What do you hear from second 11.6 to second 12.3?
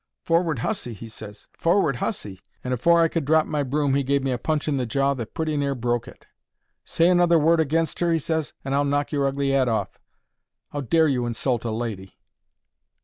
a lady?"